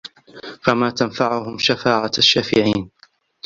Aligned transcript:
فما 0.63 0.89
تنفعهم 0.89 1.57
شفاعة 1.59 2.11
الشافعين 2.17 2.91